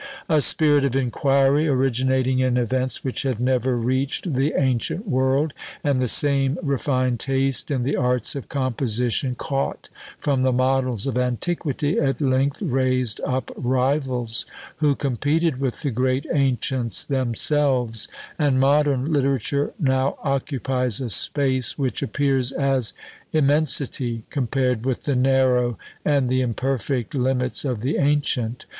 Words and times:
A 0.27 0.41
spirit 0.41 0.83
of 0.83 0.95
inquiry, 0.95 1.67
originating 1.67 2.39
in 2.39 2.57
events 2.57 3.03
which 3.03 3.21
had 3.21 3.39
never 3.39 3.77
reached 3.77 4.33
the 4.33 4.53
ancient 4.57 5.07
world, 5.07 5.53
and 5.83 6.01
the 6.01 6.07
same 6.07 6.57
refined 6.63 7.19
taste 7.19 7.69
in 7.69 7.83
the 7.83 7.95
arts 7.95 8.35
of 8.35 8.49
composition 8.49 9.35
caught 9.35 9.89
from 10.17 10.41
the 10.41 10.51
models 10.51 11.05
of 11.05 11.19
antiquity, 11.19 11.99
at 11.99 12.19
length 12.19 12.63
raised 12.63 13.21
up 13.27 13.51
rivals, 13.55 14.47
who 14.77 14.95
competed 14.95 15.59
with 15.59 15.83
the 15.83 15.91
great 15.91 16.25
ancients 16.33 17.03
themselves; 17.03 18.07
and 18.39 18.59
modern 18.59 19.13
literature 19.13 19.71
now 19.77 20.17
occupies 20.23 20.99
a 20.99 21.11
space 21.11 21.77
which 21.77 22.01
appears 22.01 22.51
as 22.51 22.93
immensity, 23.33 24.23
compared 24.31 24.83
with 24.83 25.03
the 25.03 25.15
narrow 25.15 25.77
and 26.03 26.27
the 26.27 26.41
imperfect 26.41 27.13
limits 27.13 27.63
of 27.63 27.81
the 27.81 27.97
ancient. 27.97 28.65